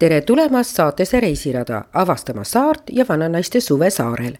[0.00, 4.34] tere tulemast saatesse Reisirada, avastama saart ja vananaiste suve saarel.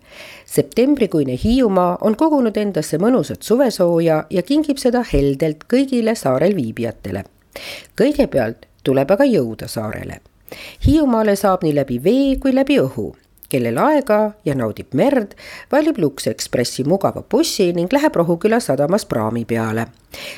[0.47, 7.25] septembrikuine Hiiumaa on kogunud endasse mõnusat suvesooja ja kingib seda heldelt kõigile saarel viibijatele.
[8.01, 10.21] kõigepealt tuleb aga jõuda saarele.
[10.87, 13.13] Hiiumaale saab nii läbi vee kui läbi õhu
[13.51, 15.35] kellel aega ja naudib merd,
[15.73, 19.87] valib Lux Expressi mugava bussi ning läheb Rohuküla sadamas praami peale.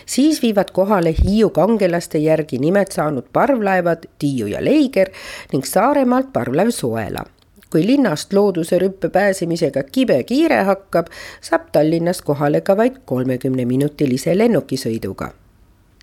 [0.07, 5.11] siis viivad kohale Hiiu kangelaste järgi nimed saanud parvlaevad Tiiu ja Leiger
[5.53, 7.25] ning Saaremaalt parvlaev Soela.
[7.73, 11.07] Kui linnast looduse rüppe pääsemisega kibe kiire hakkab,
[11.41, 15.31] saab Tallinnast kohale ka vaid kolmekümneminutilise lennukisõiduga.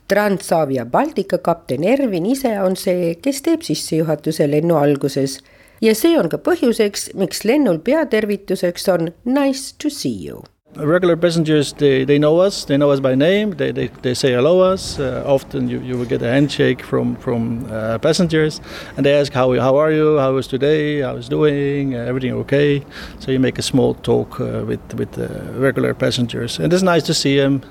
[0.09, 5.37] Transavia Baltica kapten Ervin ise on see, kes teeb sissejuhatuse lennu alguses
[5.81, 10.43] ja see on ka põhjuseks, miks lennul peatervituseks on nice to see you.
[10.75, 14.33] Regular passengers, they, they know us, they know us by name, they, they, they say
[14.33, 14.99] hello us.
[14.99, 18.61] Uh, often you, you will get a handshake from, from uh, passengers
[18.95, 22.33] and they ask, how, how are you, how is today, how is doing, uh, everything
[22.33, 22.85] okay?
[23.19, 25.17] So you make a small talk uh, with, with
[25.57, 27.63] regular passengers and it's nice to see them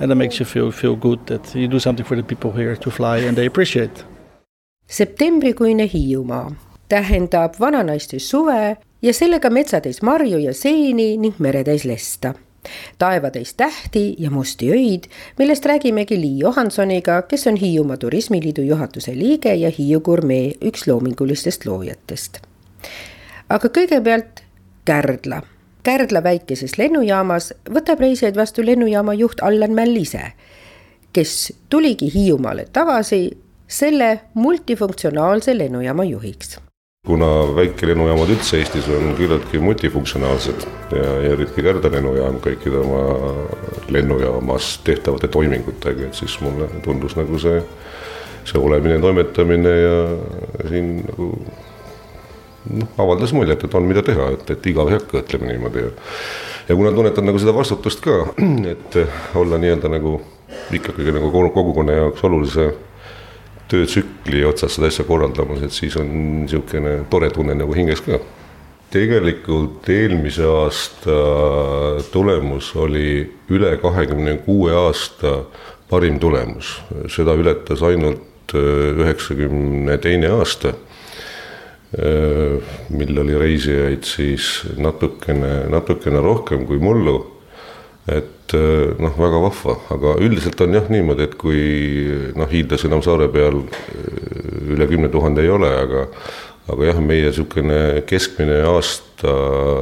[0.00, 2.74] and it makes you feel, feel good that you do something for the people here
[2.74, 4.04] to fly and they appreciate.
[4.86, 6.50] septembrikuine Hiiumaa
[6.88, 12.34] tähendab vananaiste suve ja sellega metsatäis marju ja seeni ning meretäis lesta.
[12.98, 15.04] taevatäis tähti ja musti öid,
[15.38, 21.66] millest räägimegi Lii Johansoniga, kes on Hiiumaa Turismiliidu juhatuse liige ja Hiiu gurmee üks loomingulistest
[21.66, 22.38] loojatest.
[23.48, 24.40] aga kõigepealt
[24.84, 25.42] Kärdla.
[25.82, 30.32] Kärdla väikeses lennujaamas võtab reisijaid vastu lennujaama juht Allan Mäll ise,
[31.12, 33.38] kes tuligi Hiiumaale tagasi
[33.68, 36.58] selle multifunktsionaalse lennujaama juhiks
[37.04, 43.02] kuna väikelennujaamad üldse Eestis on küllaltki multifunktsionaalsed ja eriti Kärda lennujaam kõikide oma
[43.92, 47.60] lennujaamas tehtavate toimingutega, et siis mulle tundus nagu see,
[48.48, 49.98] see olemine, toimetamine ja
[50.70, 51.28] siin nagu
[52.72, 55.92] noh, avaldas muljet, et on, mida teha, et, et igav ei hakka, ütleme niimoodi ja
[56.68, 58.22] ja kuna tunnetan nagu seda vastutust ka,
[58.72, 58.96] et
[59.36, 60.16] olla nii-öelda nagu
[60.72, 62.70] ikkagi nagu kogukonna jaoks olulise
[63.70, 66.08] töötsükli otsas seda asja korraldamas, et siis on
[66.44, 68.20] niisugune tore tunne nagu hinges ka.
[68.94, 71.14] tegelikult eelmise aasta
[72.12, 75.40] tulemus oli üle kahekümne kuue aasta
[75.90, 76.76] parim tulemus,
[77.10, 80.74] seda ületas ainult äh, üheksakümne teine aasta
[81.98, 87.33] äh, mil oli reisijaid siis natukene, natukene rohkem kui mullu
[88.10, 91.62] et eh, noh, väga vahva, aga üldiselt on jah niimoodi, et kui
[92.36, 96.04] noh, hiidlasi enam saare peal eh, üle kümne tuhande ei ole, aga
[96.72, 99.32] aga jah, meie niisugune keskmine aasta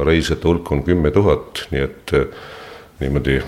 [0.07, 2.41] reisijate hulk on kümme tuhat, nii et eh,
[3.03, 3.39] niimoodi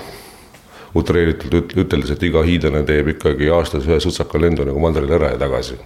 [0.95, 5.39] utreeritult üteldes, et iga hiidlane teeb ikkagi aastas ühe sutsaka lendu nagu mandrile ära ja
[5.39, 5.79] tagasi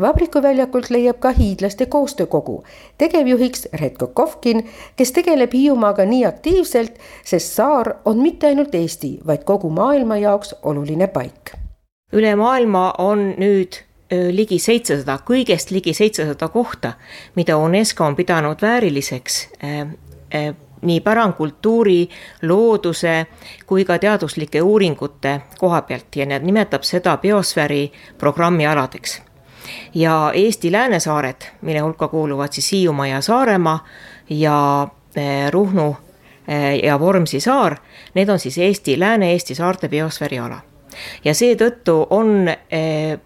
[0.00, 2.64] vabrikuväljakult leiab ka hiidlaste koostöökogu,
[2.98, 9.44] tegevjuhiks Redko Kovkin, kes tegeleb Hiiumaaga nii aktiivselt, sest saar on mitte ainult Eesti, vaid
[9.44, 11.52] kogu maailma jaoks oluline paik.
[12.12, 13.78] üle maailma on nüüd
[14.30, 16.92] ligi seitsesada, kõigest ligi seitsesada kohta,
[17.36, 19.48] mida UNESCO on pidanud vääriliseks
[20.82, 22.08] nii pärandkultuuri,
[22.42, 23.26] looduse
[23.66, 29.20] kui ka teaduslike uuringute koha pealt ja nimetab seda biosfääri programmi aladeks
[29.94, 33.86] ja Eesti läänesaared, mille hulka kuuluvad siis Hiiumaa ja Saaremaa
[34.30, 35.96] ja eh, Ruhnu
[36.48, 37.76] eh, ja Vormsi saar,
[38.14, 40.60] need on siis Eesti, Lääne-Eesti saarte biosfääri ala.
[41.24, 43.18] ja seetõttu on eh,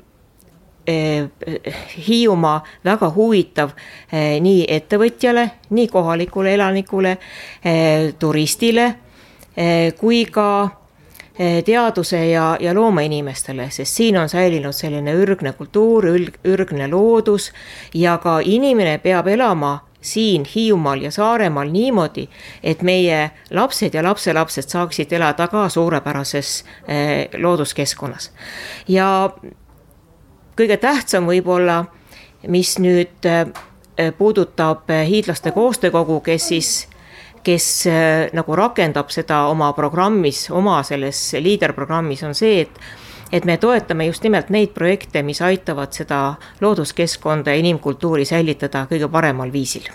[2.08, 3.70] Hiiumaa väga huvitav
[4.41, 7.16] nii ettevõtjale, nii kohalikule elanikule,
[8.18, 8.94] turistile
[9.98, 10.85] kui ka Eh,
[11.64, 16.06] teaduse ja, ja loomainimestele, sest siin on säilinud selline ürgne kultuur,
[16.44, 17.50] ürgne loodus
[17.94, 19.74] ja ka inimene peab elama
[20.06, 22.28] siin Hiiumaal ja Saaremaal niimoodi,
[22.62, 28.30] et meie lapsed ja lapselapsed saaksid elada ka suurepärases eh, looduskeskkonnas.
[28.88, 29.30] ja
[30.56, 31.84] kõige tähtsam võib-olla,
[32.48, 36.88] mis nüüd eh, puudutab hiidlaste koostöökogu, kes siis
[37.47, 42.81] kes äh, nagu rakendab seda oma programmis, oma selles liiderprogrammis, on see, et
[43.33, 49.09] et me toetame just nimelt neid projekte, mis aitavad seda looduskeskkonda ja inimkultuuri säilitada kõige
[49.10, 49.89] paremal viisil.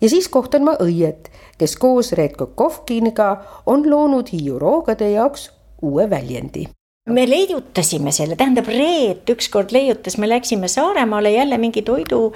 [0.00, 3.28] ja siis kohtan ma õiet, kes koos Reet Kokovkiniga
[3.66, 5.50] on loonud Hiiu roogade jaoks
[5.82, 6.68] uue väljendi
[7.12, 12.32] me leiutasime selle, tähendab Reet ükskord leiutas, me läksime Saaremaale jälle mingi toidu,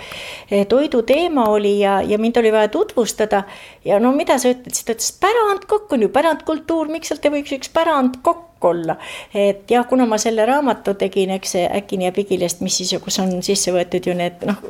[0.50, 3.42] eh, toiduteema oli ja, ja mind oli vaja tutvustada.
[3.84, 7.56] ja no mida sa ütlesid, ta ütles pärandkokk on ju pärandkultuur, miks sealt ei võiks
[7.56, 8.96] üks pärandkokk olla.
[9.34, 13.18] et jah, kuna ma selle raamatu tegin, eks see Äkini ja Pigilest, mis siis, kus
[13.22, 14.60] on sisse võetud ju need noh,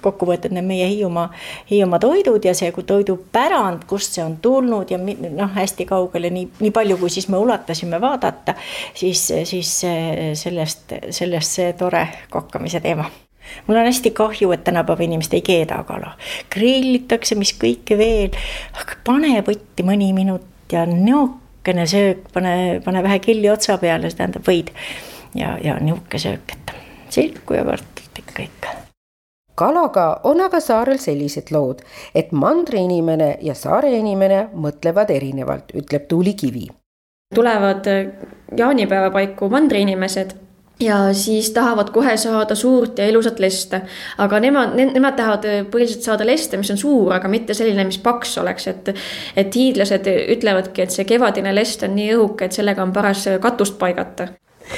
[0.00, 1.30] kokku võetud need meie Hiiumaa,
[1.70, 6.70] Hiiumaa toidud ja see toidupärand, kust see on tulnud ja noh, hästi kaugele, nii, nii
[6.74, 8.54] palju, kui siis me ulatasime vaadata,
[8.94, 9.74] siis, siis
[10.44, 13.10] sellest, sellest see tore kokkamise teema
[13.66, 16.16] mul on hästi kahju, et tänapäeva inimesed ei keeda kala.
[16.50, 18.30] grillitakse, mis kõike veel,
[18.80, 21.28] aga pane võtti mõni minut ja näo
[21.62, 24.70] nihukene söök, pane, pane vähe killi otsa peale, see tähendab võid.
[25.34, 26.72] ja, ja nihuke söök, et
[27.08, 28.68] silku ja kartulit ikka, ikka
[29.54, 31.82] kalaga on aga saarel sellised lood,
[32.14, 36.66] et mandriinimene ja saare inimene mõtlevad erinevalt, ütleb Tuuli Kivi.
[37.34, 37.86] tulevad
[38.56, 40.34] jaanipäeva paiku mandriinimesed
[40.82, 43.82] ja siis tahavad kohe saada suurt ja ilusat leste.
[44.18, 47.98] aga nemad ne,, nemad tahavad põhiliselt saada leste, mis on suur, aga mitte selline, mis
[48.02, 48.94] paks oleks, et.
[49.36, 50.06] et hiidlased
[50.36, 54.28] ütlevadki, et see kevadine lest on nii õhuke, et sellega on paras katust paigata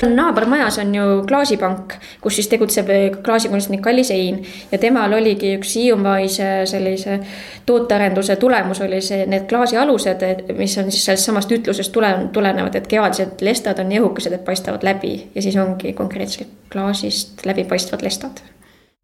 [0.02, 2.88] naabermajas on ju klaasipank, kus siis tegutseb
[3.24, 4.40] klaasikunstnik Kalli Sein
[4.72, 7.18] ja temal oligi üks hiiumaise sellise
[7.66, 10.24] tootearenduse tulemus oli see, need klaasialused,
[10.58, 14.44] mis on siis sellest samast ütlusest tule, tulenevad, et kevadised lestad on nii õhukesed, et
[14.44, 15.14] paistavad läbi.
[15.34, 18.42] Ja siis ongi konkreetselt klaasist läbipaistvad lestad.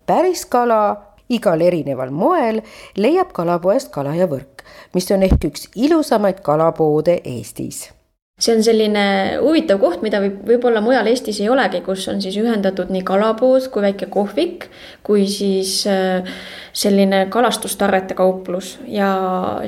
[0.06, 0.96] päris kala
[1.30, 2.60] igal erineval moel
[2.96, 7.86] leiab kalapoest Kala ja Võrk, mis on ehk üks ilusamaid kalapoode Eestis
[8.40, 9.04] see on selline
[9.42, 13.68] huvitav koht, mida võib, võib-olla mujal Eestis ei olegi, kus on siis ühendatud nii kalapood
[13.72, 14.66] kui väike kohvik,
[15.06, 16.24] kui siis äh,
[16.72, 19.10] selline kalastustarrete kauplus ja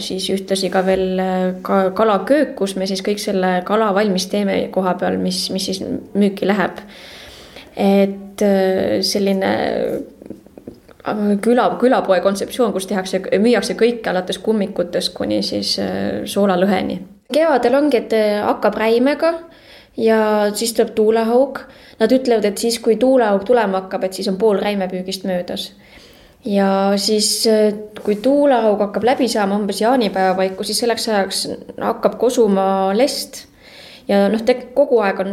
[0.00, 4.56] siis ühtlasi ka veel äh, ka kalaköök, kus me siis kõik selle kala valmis teeme
[4.72, 5.82] koha peal, mis, mis siis
[6.16, 6.80] müüki läheb.
[7.76, 9.54] et äh, selline
[11.44, 15.76] küla, külapoe kontseptsioon, kus tehakse, müüakse kõike alates kummikutest kuni siis
[16.24, 17.02] soolalõheni
[17.34, 19.32] kevadel ongi, et äh, hakkab räimega
[19.96, 20.18] ja
[20.54, 21.62] siis tuleb tuulehaug.
[22.00, 25.72] Nad ütlevad, et siis, kui tuulehaug tulema hakkab, et siis on pool räimepüügist möödas.
[26.44, 31.48] ja siis, äh, kui tuulehaug hakkab läbi saama umbes jaanipäeva paiku, siis selleks ajaks
[31.80, 33.46] hakkab kosuma lest.
[34.08, 34.40] ja noh,
[34.74, 35.30] kogu aeg on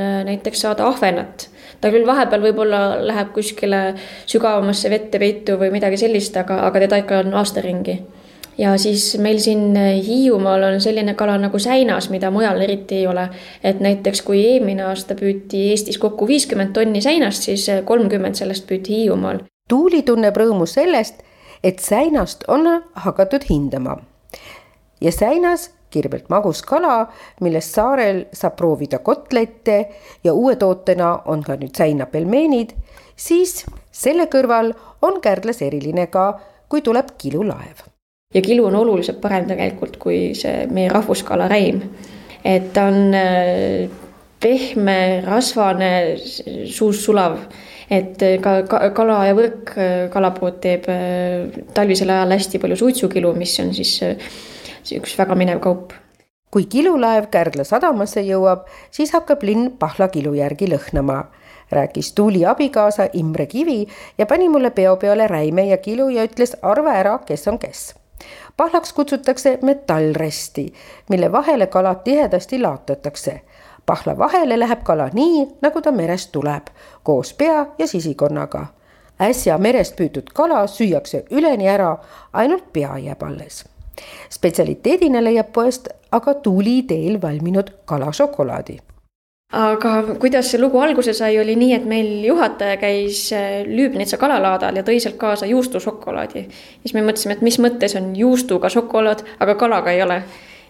[0.00, 1.48] äh, näiteks saada ahvenat
[1.80, 3.82] ta küll vahepeal võib-olla läheb kuskile
[4.26, 8.00] sügavamasse vette peitu või midagi sellist, aga, aga teda ikka on aastaringi
[8.58, 9.76] ja siis meil siin
[10.06, 13.28] Hiiumaal on selline kala nagu säinas, mida mujal eriti ei ole.
[13.64, 18.96] et näiteks kui eelmine aasta püüti Eestis kokku viiskümmend tonni säinast, siis kolmkümmend sellest püüti
[18.96, 19.38] Hiiumaal.
[19.68, 21.22] Tuuli tunneb rõõmu sellest,
[21.62, 23.98] et säinast on hakatud hindama.
[25.00, 27.06] ja säinas kirvelt magus kala,
[27.40, 29.88] millest saarel saab proovida kotlette
[30.24, 32.74] ja uue tootena on ka nüüd säinapelmeenid,
[33.16, 36.32] siis selle kõrval on Kärdlas eriline ka,
[36.68, 37.88] kui tuleb kilulaev
[38.34, 41.80] ja kilu on oluliselt parem tegelikult kui see meie rahvuskala räim.
[42.44, 43.88] et ta on äh,
[44.40, 46.16] pehme, rasvane,
[46.70, 47.38] suus sulav,
[47.90, 50.86] et äh, ka, ka kala ja võrk äh, kalapood teeb
[51.74, 53.96] talvisel ajal hästi palju suitsukilu, mis on siis
[54.94, 55.92] üks väga minev kaup.
[56.48, 61.26] Kui kilulaev Kärdla sadamasse jõuab, siis hakkab linn Pahla kilu järgi lõhnama,
[61.72, 63.82] rääkis Tuuli abikaasa Imre Kivi
[64.18, 67.97] ja pani mulle peo peale räime ja kilu ja ütles arva ära, kes on kes
[68.58, 70.72] pahlaks kutsutakse metallresti,
[71.10, 73.40] mille vahele kalad tihedasti laotatakse.
[73.86, 76.66] pahla vahele läheb kala nii, nagu ta merest tuleb,
[77.02, 78.66] koos pea ja sisikonnaga.
[79.20, 81.96] äsja merest püütud kala süüakse üleni ära,
[82.32, 83.64] ainult pea jääb alles.
[84.30, 88.78] spetsialiteedina leiab poest aga tuuli teel valminud kalašokolaadi
[89.48, 94.76] aga kuidas see lugu alguse sai, oli nii, et meil juhataja käis äh, Lüübnitsa kalalaadal
[94.76, 96.42] ja tõi sealt kaasa juustušokolaadi.
[96.82, 100.22] siis me mõtlesime, et mis mõttes on juustuga šokolaad, aga kalaga ei ole.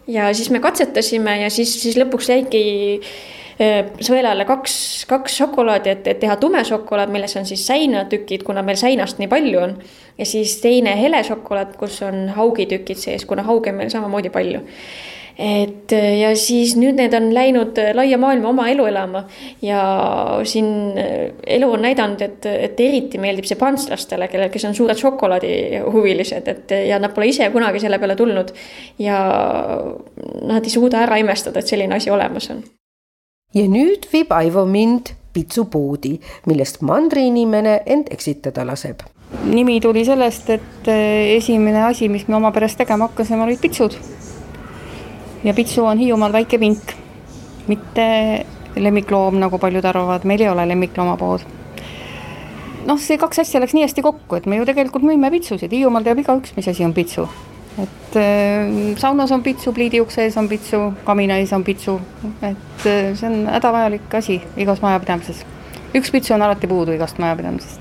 [0.06, 2.62] ja siis me katsetasime ja siis, siis lõpuks jäigi
[3.58, 8.62] äh, sõelale kaks, kaks šokolaadi, et, et teha tume šokolaad, milles on siis säinatükid, kuna
[8.62, 9.78] meil säinast nii palju on.
[10.18, 14.62] ja siis teine hele šokolaad, kus on haugitükid sees, kuna hauge on meil samamoodi palju
[15.38, 19.20] et äh, ja siis nüüd need on läinud äh, laia maailma oma elu elama
[19.62, 19.82] ja
[20.42, 24.98] siin äh, elu on näidanud, et, et eriti meeldib see prantslastele, kellel, kes on suured
[24.98, 28.50] šokolaadihuvilised, et ja nad pole ise kunagi selle peale tulnud.
[28.98, 29.18] ja
[30.42, 32.64] nad ei suuda ära imestada, et selline asi olemas on.
[33.54, 36.16] ja nüüd viib Aivo mind pitsupoodi,
[36.50, 39.06] millest mandriinimene end eksitada laseb
[39.44, 43.94] nimi tuli sellest, et esimene asi, mis me oma peres tegema hakkasime, olid pitsud
[45.44, 46.94] ja Pitsu on Hiiumaal väike pink.
[47.68, 51.40] mitte lemmikloom, nagu paljud arvavad, meil ei ole lemmikloomapood.
[52.86, 56.06] noh, see kaks asja läks nii hästi kokku, et me ju tegelikult müüme pitsusid, Hiiumaal
[56.06, 57.28] teab igaüks, mis asi on pitsu.
[57.78, 62.00] et äh, saunas on pitsu, pliidiukse ees on pitsu, kamina ees on pitsu,
[62.42, 65.44] et äh, see on hädavajalik asi igas majapidamises.
[65.94, 67.80] üks pitsu on alati puudu igast majapidamisest.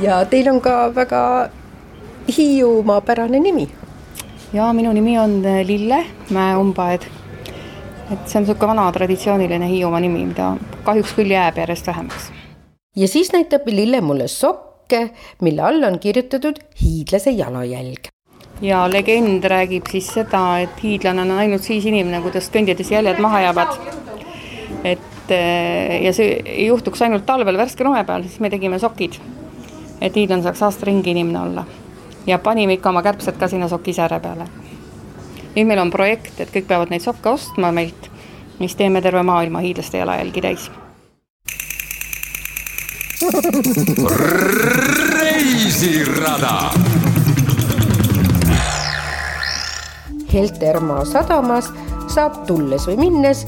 [0.00, 1.24] ja teil on ka väga
[2.24, 3.68] Hiiumaapärane nimi.
[4.54, 7.10] Ja minu nimi on Lille Mäe-Umbaed
[8.12, 10.54] et see on niisugune vana traditsiooniline Hiiumaa nimi, mida
[10.86, 12.30] kahjuks küll jääb järjest vähemaks.
[12.96, 15.08] ja siis näitab Lille mulle sokke,
[15.40, 18.10] mille all on kirjutatud hiidlase jalajälg.
[18.62, 23.40] ja legend räägib siis seda, et hiidlane on ainult siis inimene, kuidas kõndides jäljed maha
[23.48, 23.78] jäävad.
[24.84, 29.16] et eh, ja see ei juhtuks ainult talvel värske lume peal, siis me tegime sokid.
[30.00, 31.64] et hiidlane saaks aasta ringi inimene olla.
[32.26, 34.48] Ja panime ikka oma kärbsed ka sinna sokisääre peale
[35.54, 38.10] nüüd meil on projekt, et kõik peavad neid sokke ostma meilt,
[38.58, 40.70] siis teeme terve maailma hiidlaste jalajälgi täis.
[45.14, 46.54] reisirada.
[50.32, 51.70] Heltermaa sadamas
[52.10, 53.44] saab tulles või minnes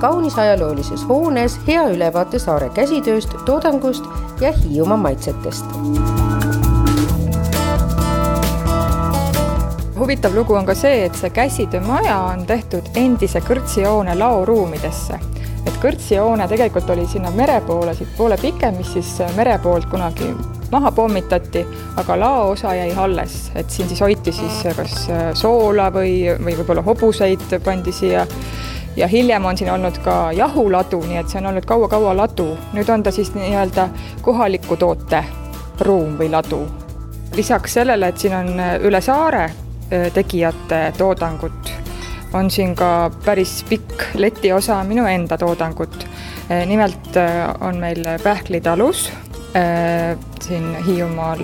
[0.00, 4.06] kaunis ajaloolises hoones hea ülevaate saare käsitööst, toodangust
[4.40, 6.29] ja Hiiumaa maitsetest
[10.00, 15.18] huvitav lugu on ka see, et see käsitöömaja on tehtud endise kõrtsijoone laoruumidesse.
[15.66, 20.30] et kõrtsijoone tegelikult oli sinna mere poole, siit poole pikem, mis siis mere poolt kunagi
[20.72, 21.66] maha pommitati,
[22.00, 24.96] aga laoosa jäi alles, et siin siis hoiti siis kas
[25.34, 28.26] soola või, või võib-olla hobuseid pandi siia
[28.96, 32.54] ja hiljem on siin olnud ka jahuladu, nii et see on olnud kaua-kaua ladu.
[32.72, 33.88] nüüd on ta siis nii-öelda
[34.22, 35.24] kohaliku toote
[35.80, 36.68] ruum või ladu.
[37.36, 39.69] lisaks sellele, et siin on üle saare Äh,
[40.14, 41.72] tegijate toodangut.
[42.32, 46.06] on siin ka päris pikk letiosa minu enda toodangut.
[46.66, 47.16] Nimelt
[47.60, 49.10] on meil pähklitalus
[50.42, 51.38] siin Hiiumaal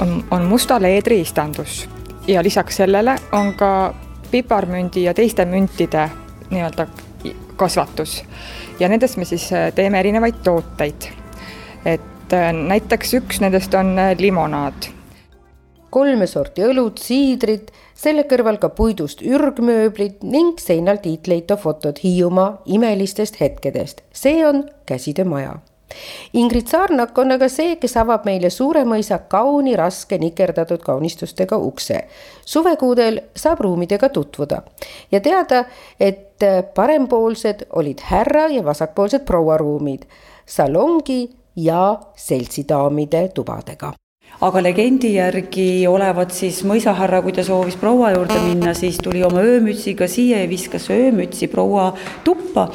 [0.00, 1.88] on, on musta leedri istandus
[2.26, 3.94] ja lisaks sellele on ka
[4.30, 6.10] piparmündi ja teiste müntide
[6.50, 6.86] nii-öelda
[7.56, 8.24] kasvatus.
[8.80, 11.10] ja nendest me siis teeme erinevaid tooteid.
[11.84, 14.93] et näiteks üks nendest on limonaad
[15.94, 23.38] kolme sorti õlut, siidrit, selle kõrval ka puidust ürgmööblid ning seinal tiitleitav fotod Hiiumaa imelistest
[23.40, 24.02] hetkedest.
[24.12, 25.54] see on käsitöömaja.
[26.32, 32.04] Ingrid Saarnak on aga see, kes avab meile Suuremõisa kauni raske nikerdatud kaunistustega ukse.
[32.44, 34.62] suvekuudel saab ruumidega tutvuda
[35.12, 35.64] ja teada,
[36.00, 36.42] et
[36.74, 40.08] parempoolsed olid härra ja vasakpoolsed prouaruumid,
[40.46, 43.94] salongi ja seltsidaamide tubadega
[44.42, 49.44] aga legendi järgi olevat siis mõisahärra, kui ta soovis proua juurde minna, siis tuli oma
[49.44, 51.92] öömütsiga siia ja viskas öömütsi proua
[52.24, 52.70] tuppa.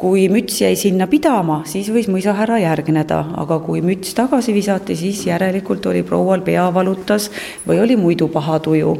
[0.00, 5.26] kui müts jäi sinna pidama, siis võis mõisahärra järgneda, aga kui müts tagasi visati, siis
[5.26, 7.26] järelikult oli proual pea valutas
[7.68, 8.96] või oli muidu paha tuju.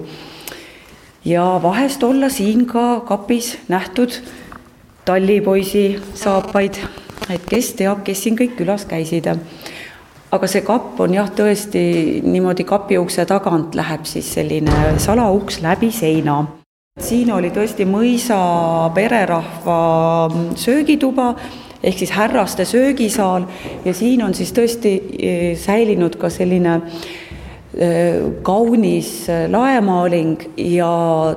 [1.24, 4.12] ja vahest olla siin ka kapis nähtud
[5.04, 6.76] tallipoisi saapaid,
[7.30, 9.26] et kes teab, kes siin kõik külas käisid
[10.30, 11.82] aga see kapp on jah, tõesti
[12.22, 16.44] niimoodi kapiukse tagant läheb siis selline salauks läbi seina.
[17.00, 18.38] siin oli tõesti mõisa
[18.94, 19.80] pererahva
[20.56, 21.34] söögituba
[21.82, 23.46] ehk siis härraste söögisaal
[23.84, 26.80] ja siin on siis tõesti eh, säilinud ka selline
[28.42, 29.10] kaunis
[29.48, 30.90] laemaaling ja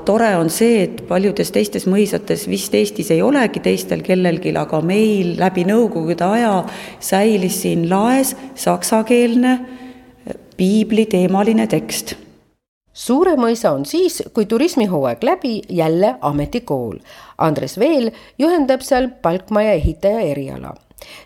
[0.06, 5.36] tore on see, et paljudes teistes mõisates vist Eestis ei olegi teistel kellelgi, aga meil
[5.38, 6.56] läbi Nõukogude aja
[6.98, 9.60] säilis siin laes saksakeelne
[10.58, 12.16] piibliteemaline tekst
[12.94, 17.00] Suure mõisa on siis, kui turismihooaeg läbi, jälle ametikool.
[17.42, 20.76] Andres Veel juhendab seal palkmaja ehitaja eriala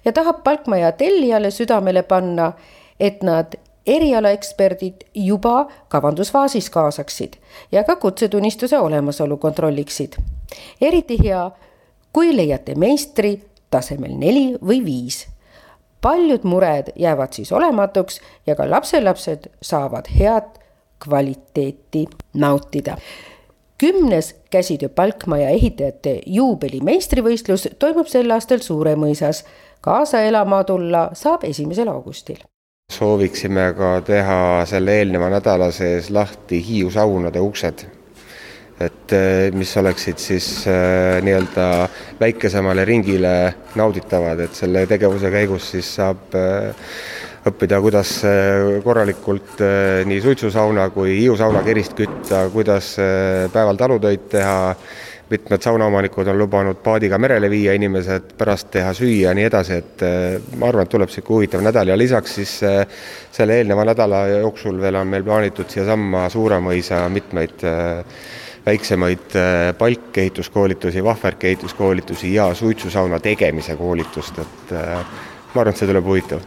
[0.05, 2.53] ja tahab palkmaja tellijale südamele panna,
[2.99, 7.34] et nad erialaeksperdid juba kavandusfaasis kaasaksid
[7.72, 10.13] ja ka kutsetunnistuse olemasolu kontrolliksid.
[10.82, 11.51] eriti hea,
[12.13, 13.41] kui leiate meistri
[13.72, 15.27] tasemel neli või viis.
[16.01, 20.60] paljud mured jäävad siis olematuks ja ka lapselapsed saavad head
[21.06, 22.98] kvaliteeti nautida
[23.77, 29.46] kümnes käsitöö Palkmaja ehitajate juubeli meistrivõistlus toimub sel aastal Suuremõisas.
[29.82, 32.38] kaasa elama tulla saab esimesel augustil
[32.88, 37.84] sooviksime ka teha selle eelneva nädala sees lahti Hiiu saunade uksed.
[38.79, 41.65] et eh, mis oleksid siis äh, nii-öelda
[42.20, 43.32] väikesemale ringile
[43.75, 46.88] nauditavad, et selle tegevuse käigus siis saab äh,
[47.50, 48.12] õppida, kuidas
[48.86, 49.60] korralikult
[50.08, 52.94] nii suitsusauna kui Hiiu sauna kerist kütta, kuidas
[53.53, 54.75] päeval talutöid teha,
[55.29, 60.03] mitmed saunaomanikud on lubanud paadiga merele viia inimesed, pärast teha süüa ja nii edasi, et
[60.57, 62.53] ma arvan, et tuleb niisugune huvitav nädal ja lisaks siis
[63.31, 67.65] selle eelneva nädala jooksul veel on meil plaanitud siiasamma Suuremõisa mitmeid
[68.65, 69.36] väiksemaid
[69.77, 76.43] palkehituskoolitusi, vahverki ehituskoolitusi ja suitsusauna tegemise koolitust, et ma arvan, et see tuleb huvitav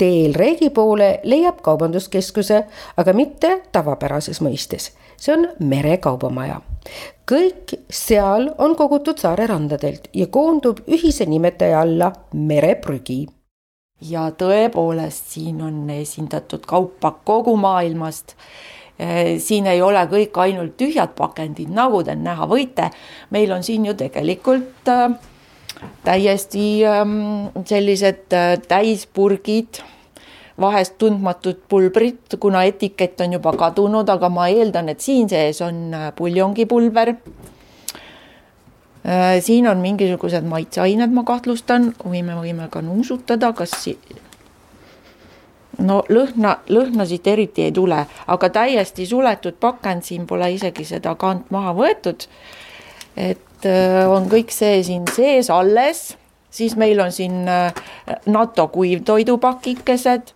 [0.00, 2.64] teel Reegi poole leiab kaubanduskeskuse,
[2.96, 4.92] aga mitte tavapärases mõistes.
[5.16, 6.60] see on Merekaubamaja.
[7.28, 13.26] Kõik seal on kogutud saare randadelt ja koondub ühise nimetaja alla mereprügi.
[14.00, 18.34] ja tõepoolest, siin on esindatud kaupa kogu maailmast
[18.98, 22.90] eh, siin ei ole kõik ainult tühjad pakendid, nagu te näha võite.
[23.30, 25.18] meil on siin ju tegelikult äh,
[26.04, 29.82] täiesti ähm, sellised äh, täispurgid,
[30.60, 35.94] vahest tundmatud pulbrid, kuna etikett on juba kadunud, aga ma eeldan, et siin sees on
[35.94, 37.14] äh, puljongipulber.
[39.00, 43.96] Äh, siin on mingisugused maitseained, ma kahtlustan, või me võime ka nuusutada, kas si
[45.80, 51.14] no lõhna, lõhna siit eriti ei tule, aga täiesti suletud pakend, siin pole isegi seda
[51.16, 52.28] kaant maha võetud.
[53.16, 56.18] et äh, on kõik see siin sees alles,
[56.50, 57.46] siis meil on siin
[58.26, 60.34] NATO kuivtoidupakikesed.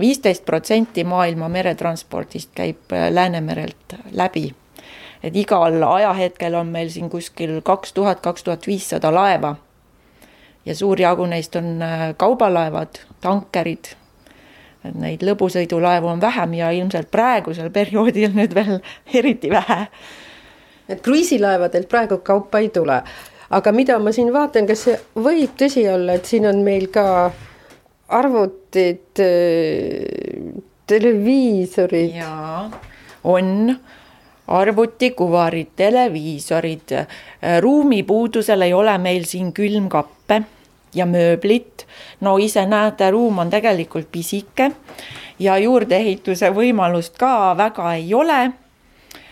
[0.00, 4.54] Viisteist protsenti maailma meretranspordist käib äh, Läänemerelt läbi.
[5.22, 9.56] et igal ajahetkel on meil siin kuskil kaks tuhat, kaks tuhat viissada laeva.
[10.66, 11.80] ja suur jagu neist on
[12.16, 13.94] kaubalaevad, tankerid
[14.94, 18.80] neid lõbusõidulaevu on vähem ja ilmselt praegusel perioodil nüüd veel
[19.20, 19.86] eriti vähe
[20.90, 23.02] et kruiisilaevadelt praegu kaupa ei tule.
[23.50, 27.04] aga mida ma siin vaatan, kas see võib tõsi olla, et siin on meil ka
[28.10, 29.22] arvutid,
[30.86, 32.14] televiisorid?
[32.16, 32.70] jaa,
[33.24, 33.76] on
[34.50, 36.96] arvutikuvarid, televiisorid,
[37.60, 40.42] ruumipuudusel ei ole meil siin külmkappe
[40.94, 41.86] ja mööblit.
[42.20, 44.70] no ise näete, ruum on tegelikult pisike
[45.38, 48.40] ja juurdeehituse võimalust ka väga ei ole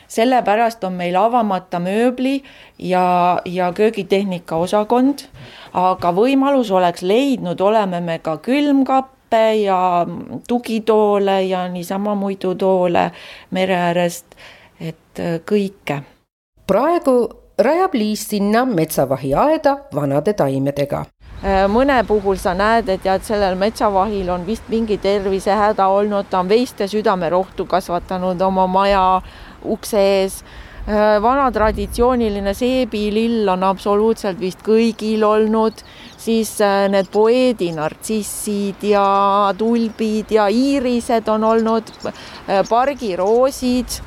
[0.09, 2.42] sellepärast on meil avamata mööbli
[2.79, 5.27] ja, ja köögitehnika osakond,
[5.73, 10.07] aga võimalus oleks leidnud, oleme me ka külmkappe ja
[10.49, 13.11] tugitoole ja niisama muidu toole
[13.51, 14.38] mere äärest,
[14.81, 16.03] et äh, kõike.
[16.66, 21.03] praegu rajab Liis sinna metsavahi aeda vanade taimedega
[21.42, 26.40] äh, mõne puhul sa näed, et et sellel metsavahil on vist mingi tervisehäda olnud, ta
[26.40, 29.21] on veiste südamerohtu kasvatanud oma maja
[29.64, 30.42] ukse ees.
[30.88, 35.83] Äh, vana traditsiooniline seebilill on absoluutselt vist kõigil olnud,
[36.16, 39.03] siis äh, need poeedi nartsissid ja
[39.59, 43.99] tulbid ja iirised on olnud, äh, pargiroosid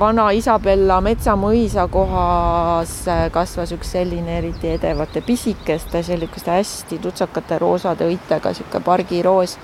[0.00, 2.96] vana Isabella metsamõisa kohas
[3.30, 9.58] kasvas üks selline eriti edevate pisikeste, selliste hästi tutsakate roosade õitega sihuke pargiroos.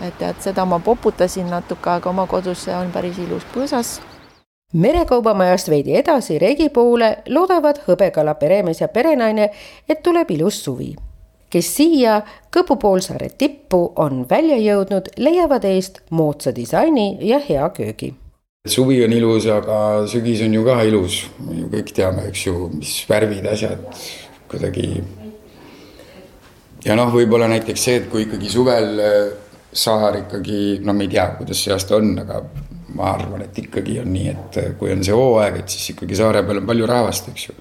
[0.00, 4.00] et tead, seda ma poputasin natuke aega oma kodus, see on päris ilus põõsas
[4.72, 9.50] merekaubamajast veidi edasi Regi poole loodavad hõbekala peremees ja perenaine,
[9.88, 10.94] et tuleb ilus suvi.
[11.52, 18.14] kes siia Kõpu poolsaare tippu on välja jõudnud, leiavad eest moodsa disaini ja hea köögi.
[18.68, 22.68] suvi on ilus, aga sügis on ju ka ilus, me ju kõik teame, eks ju,
[22.74, 23.78] mis värvid, asjad
[24.48, 25.04] kuidagi.
[26.84, 29.32] ja noh, võib-olla näiteks see, et kui ikkagi suvel äh,
[29.72, 32.42] saar ikkagi, no me ei tea, kuidas see aasta on, aga
[32.96, 36.42] ma arvan, et ikkagi on nii, et kui on see hooaeg, et siis ikkagi saare
[36.46, 37.56] peal on palju rahvast, eks ju.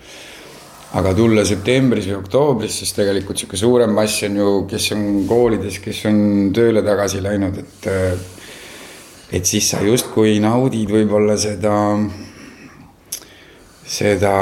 [1.00, 5.80] aga tulla septembris või oktoobris, siis tegelikult sihuke suurem mass on ju, kes on koolides,
[5.84, 6.17] kes on
[6.56, 7.88] tööle tagasi läinud, et.
[9.32, 11.76] et siis sa justkui naudid võib-olla seda,
[13.88, 14.36] seda.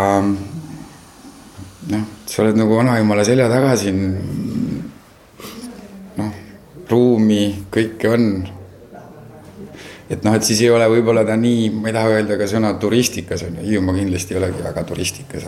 [1.94, 4.06] noh, sa oled nagu vanaemale selja taga siin.
[6.18, 6.40] noh,
[6.90, 8.26] ruumi, kõike on
[10.10, 12.74] et noh, et siis ei ole võib-olla ta nii, ma ei taha öelda ka sõna
[12.82, 15.46] turistikas on ju, Hiiumaa kindlasti ei olegi väga turistikas.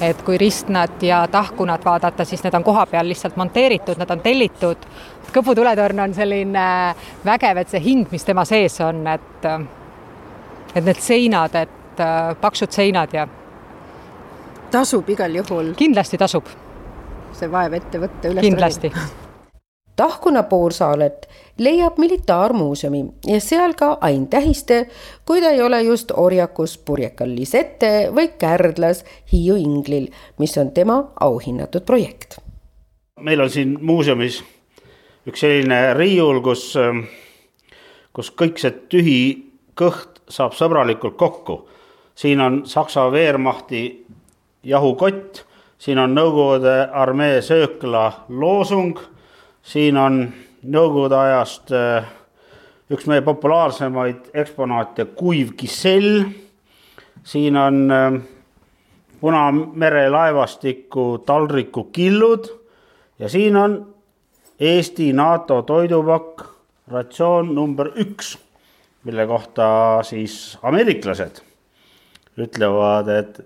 [0.00, 4.86] et kui ristnad ja tahkunad vaadata, siis need on kohapeal lihtsalt monteeritud, nad on tellitud.
[5.30, 6.62] Kõpu tuletorn on selline
[7.24, 9.46] vägev, et see hing, mis tema sees on, et
[10.74, 12.02] et need seinad, et
[12.40, 13.28] paksud seinad ja.
[14.70, 15.74] tasub igal juhul.
[15.76, 16.46] kindlasti tasub.
[17.32, 18.42] see vaev ette võtta üles.
[18.42, 18.92] kindlasti
[20.00, 24.86] Tahkuna poorsaalet leiab militaarmuuseumi ja seal ka aintähiste,
[25.28, 30.06] kui ta ei ole just orjakus purjekal Lisette või Kärdlas Hiiu Inglil,
[30.38, 32.38] mis on tema auhinnatud projekt.
[33.20, 34.40] meil on siin muuseumis
[35.28, 36.72] üks selline riiul, kus,
[38.12, 39.20] kus kõik see tühi
[39.76, 41.68] kõht saab sõbralikult kokku.
[42.14, 44.06] siin on Saksa Wehrmachti
[44.64, 45.44] jahukott,
[45.78, 48.98] siin on Nõukogude armee söökla loosung,
[49.70, 50.22] siin on
[50.60, 52.04] Nõukogude ajast äh,
[52.92, 56.26] üks meie populaarsemaid eksponaate, kuiv kisell.
[57.24, 58.20] siin on äh,
[59.20, 62.46] Punamere laevastiku taldriku killud
[63.18, 63.74] ja siin on
[64.60, 66.42] Eesti NATO toidupakk,
[66.88, 68.34] ratsioon number üks,
[69.04, 69.66] mille kohta
[70.04, 71.40] siis ameeriklased
[72.40, 73.40] ütlevad, et,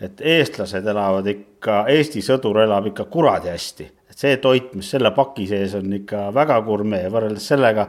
[0.00, 3.88] et eestlased elavad ikka, Eesti sõdur elab ikka kuradi hästi.
[4.20, 7.86] See toit, mis selle paki sees on ikka väga gurmee võrreldes sellega,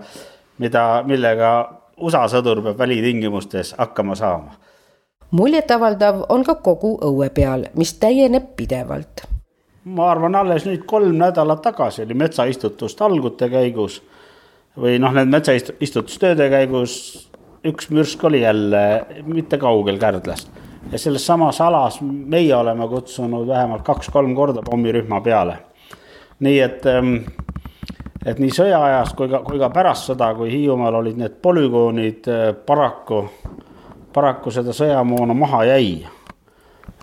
[0.64, 1.52] mida, millega
[2.02, 4.56] USA sõdur peab välitingimustes hakkama saama.
[5.32, 9.26] muljetavaldav on ka kogu õue peal, mis täieneb pidevalt.
[9.84, 14.02] ma arvan, alles nüüd kolm nädalat tagasi oli metsaistutus talgute käigus
[14.78, 16.96] või noh, need metsaistutustööde käigus
[17.68, 20.50] üks mürsk oli jälle mitte kaugel Kärdlast
[20.92, 25.58] ja selles samas alas meie oleme kutsunud vähemalt kaks-kolm korda pommirühma peale.
[26.42, 27.16] Nii et, ähm,
[28.26, 32.48] et nii sõjaajast kui ka, kui ka pärast sõda, kui Hiiumaal olid need polügoonid äh,
[32.66, 33.24] paraku,
[34.14, 35.94] paraku seda sõjamoona maha jäi.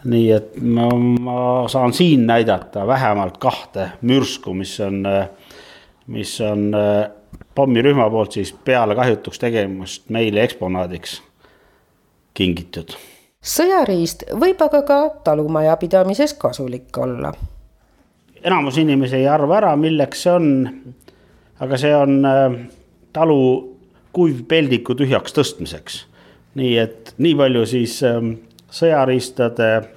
[0.08, 5.28] nii et ma, ma saan siin näidata vähemalt kahte mürsku, mis on, äh,
[6.06, 7.10] mis on äh,
[7.54, 11.20] pommirühma poolt siis peale kahjutuks tegemist meile eksponaadiks
[12.34, 12.94] kingitud
[13.42, 17.32] sõjariist võib aga ka talumajapidamises kasulik olla.
[18.42, 20.48] Enamus inimesi ei arva ära, milleks see on.
[21.60, 22.58] aga see on äh,
[23.12, 23.40] talu
[24.12, 26.04] kuivpeldiku tühjaks tõstmiseks.
[26.58, 28.32] nii et nii palju siis ähm,
[28.70, 29.88] sõjariistade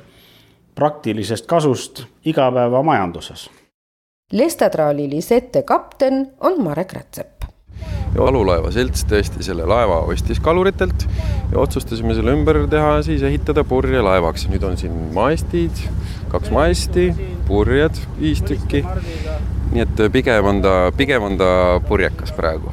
[0.75, 3.49] praktilisest kasust igapäevamajanduses.
[4.31, 7.41] Lestadraali Lisette kapten on Marek Rätsep
[8.15, 11.05] ja Valulaeva Selts tõesti selle laeva ostis kaluritelt
[11.51, 14.47] ja otsustasime selle ümber teha, siis ehitada purjelaevaks.
[14.51, 15.83] nüüd on siin maestid,
[16.31, 17.09] kaks maesti,
[17.47, 18.85] purjed viis tükki.
[19.71, 22.71] nii et pigem on ta, pigem on ta purjekas praegu.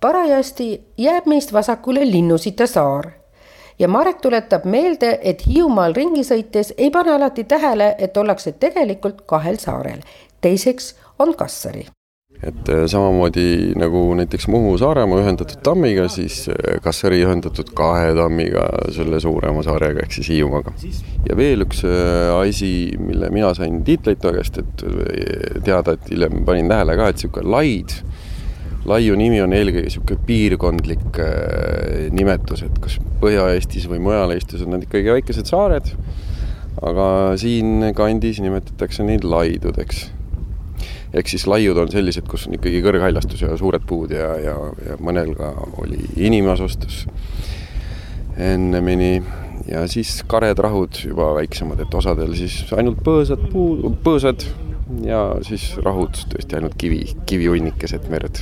[0.00, 3.10] parajasti jääb meist vasakule Linnusita saar
[3.78, 9.22] ja Marek tuletab meelde, et Hiiumaal ringi sõites ei pane alati tähele, et ollakse tegelikult
[9.26, 10.00] kahel saarel.
[10.40, 11.86] teiseks on Kassari
[12.42, 19.20] et äh, samamoodi nagu näiteks Muhu-Saaremaa ühendatud tammiga, siis äh, Kassari ühendatud kahe tammiga selle
[19.20, 20.72] suurema saarega ehk siis Hiiumaaga.
[21.28, 24.84] ja veel üks äh, asi, mille mina sain Tiit Leito käest, et
[25.66, 27.96] teada, et hiljem panin tähele ka, et niisugune laid,
[28.88, 31.20] laiu nimi on eelkõige niisugune piirkondlik
[32.16, 35.92] nimetus, et kas Põhja-Eestis või mujal Eestis on nad ikkagi väikesed saared,
[36.80, 40.06] aga siin kandis nimetatakse neid laidudeks
[41.14, 44.98] ehk siis laiud on sellised, kus on ikkagi kõrghaljastus ja suured puud ja, ja, ja
[45.02, 47.04] mõnel ka oli inimasustus
[48.38, 49.20] ennemini.
[49.68, 54.46] Ja siis kared rahud juba väiksemad, et osadel siis ainult põõsad puu, põõsad
[55.04, 58.40] ja siis rahud tõesti ainult kivi, kivihunnikesed merd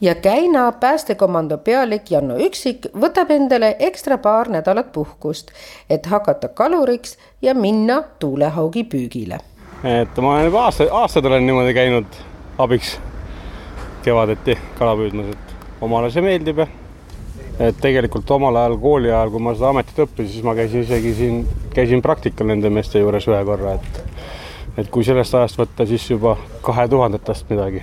[0.00, 5.50] ja Käina päästekomando pealik Janno Üksik võtab endale ekstra paar nädalat puhkust,
[5.90, 9.40] et hakata kaluriks ja minna tuulehaugi püügile
[9.84, 12.18] et ma olen juba aasta, aastaid olen niimoodi käinud
[12.58, 12.98] abiks.
[14.02, 16.68] Kevadeti kala püüdmas, et omale see meeldib ja
[17.58, 21.14] et tegelikult omal ajal kooli ajal, kui ma seda ametit õppisin, siis ma käisin isegi
[21.18, 21.40] siin,
[21.74, 24.04] käisin praktikal nende meeste juures ühe korra, et
[24.78, 27.82] et kui sellest ajast võtta, siis juba kahe tuhandetast midagi.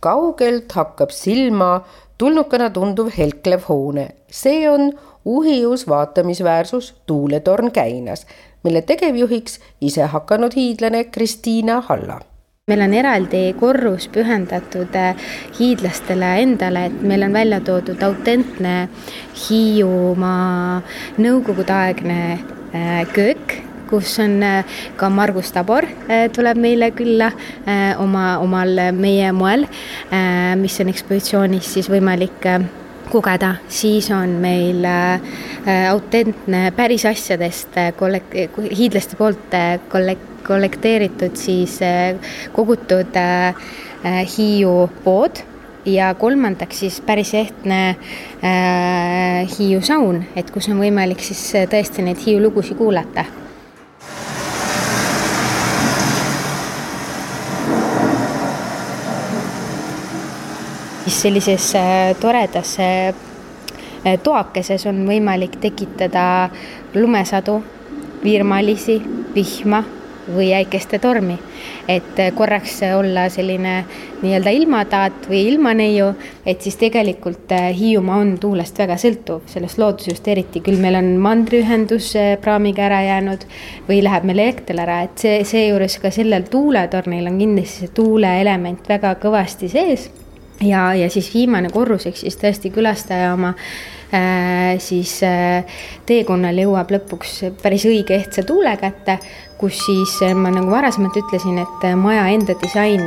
[0.00, 1.80] kaugelt hakkab silma
[2.18, 4.92] tulnukana tunduv helklev hoone, see on
[5.26, 8.26] uhius vaatamisväärsus tuuletorn Käinas
[8.66, 12.20] mille tegevjuhiks ise hakanud hiidlane Kristiina Halla.
[12.66, 18.88] Meil on eraldi korrus pühendatud äh, hiidlastele endale, et meil on välja toodud autentne
[19.38, 20.80] Hiiumaa
[21.22, 23.54] nõukogudeaegne äh, köök,
[23.86, 25.86] kus on äh, ka Margus Tabor
[26.34, 27.30] tuleb meile külla
[28.02, 29.68] oma, omal meie moel,
[30.58, 32.50] mis on ekspositsioonis siis võimalik
[33.10, 35.20] kogeda, siis on meil äh,
[35.90, 38.36] autentne päris asjadest äh, kollek-,
[38.78, 41.80] hiidlaste poolt äh, kollek-, kollekteeritud siis
[42.54, 43.16] kogutud
[44.36, 45.40] Hiiu pood
[45.86, 47.96] ja kolmandaks siis päris ehtne
[49.56, 51.42] Hiiu saun, et kus on võimalik siis
[51.72, 53.26] tõesti neid Hiiu lugusid kuulata
[61.16, 63.14] siis sellises äh, toredas äh,
[64.22, 66.50] toakeses on võimalik tekitada
[66.94, 67.62] lumesadu,
[68.24, 68.98] viirmalisi,
[69.34, 69.84] vihma,
[70.34, 71.38] või äikeste tormi.
[71.88, 73.84] et korraks olla selline
[74.22, 76.08] nii-öelda ilmataat või ilmaneiu,
[76.46, 82.12] et siis tegelikult Hiiumaa on tuulest väga sõltuv, sellest loodusest eriti, küll meil on mandriühendus
[82.42, 83.46] praamiga ära jäänud
[83.88, 88.88] või läheb meil elekter ära, et see, seejuures ka sellel tuuletornil on kindlasti see tuuleelement
[88.88, 90.10] väga kõvasti sees
[90.60, 93.54] ja, ja siis viimane korrus, ehk siis tõesti külastaja oma
[94.14, 99.18] äh, siis äh, teekonnal jõuab lõpuks päris õige ehtsa tuule kätte,
[99.58, 103.04] kus siis äh, ma nagu varasemalt ütlesin, et äh, maja enda disain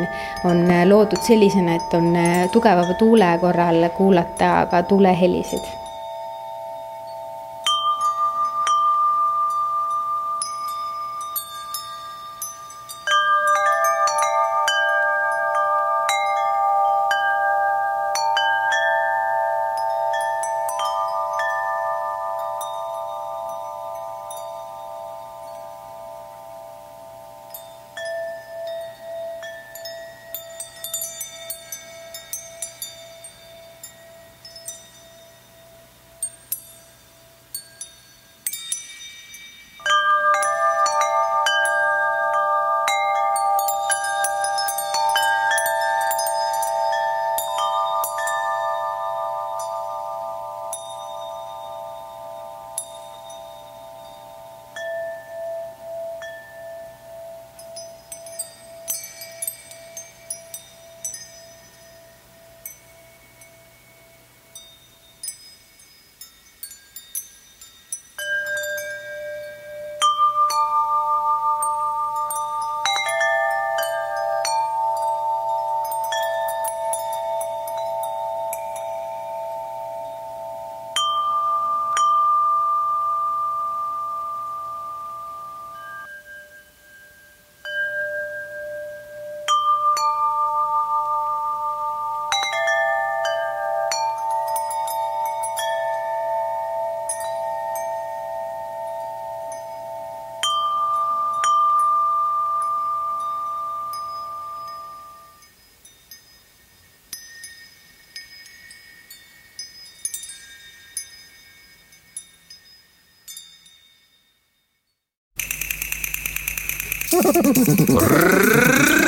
[0.48, 2.14] on äh, loodud sellisena, et on
[2.54, 5.79] tugeva tuule korral kuulata ka tuulehelisid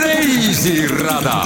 [0.01, 1.37] reisirada.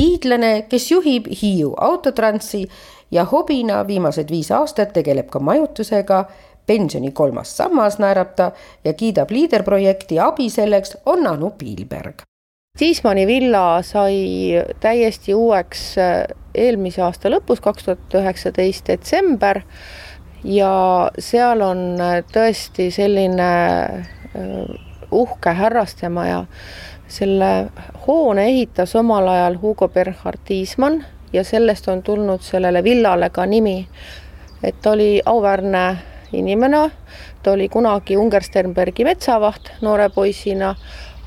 [0.00, 2.68] hiidlane, kes juhib Hiiu autotransi
[3.10, 6.24] ja hobina viimased viis aastat tegeleb ka majutusega,
[6.66, 8.50] pensioni kolmas sammas naerab ta
[8.84, 12.22] ja kiidab liiderprojekti abi selleks on Anu Piilberg.
[12.78, 16.22] Tiismanni villa sai täiesti uueks äh,
[16.54, 19.64] eelmise aasta lõpus, kaks tuhat üheksateist detsember
[20.44, 23.50] ja seal on äh, tõesti selline
[23.84, 24.78] äh,
[25.10, 26.44] uhke härrastemaja.
[27.10, 27.70] selle
[28.06, 33.88] hoone ehitas omal ajal Hugo Berhard Tiismann ja sellest on tulnud sellele villale ka nimi.
[34.62, 35.96] et ta oli auväärne
[36.32, 36.90] inimene,
[37.42, 40.74] ta oli kunagi Ungersternbergi metsavaht noore poisina,